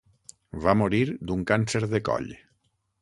[0.63, 1.01] Va morir
[1.31, 2.33] d'un càncer de coll.